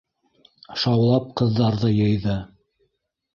[0.83, 2.39] Шаулап ҡыҙҙарҙы йыйҙы.